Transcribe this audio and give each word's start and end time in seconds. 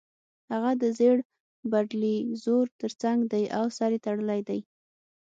هغه 0.51 0.71
د 0.81 0.83
زېړ 0.97 1.17
بلډیزور 1.71 2.65
ترڅنګ 2.79 3.19
دی 3.31 3.43
او 3.57 3.65
سر 3.77 3.91
یې 3.95 3.99
تړلی 4.05 4.41
دی 4.49 4.59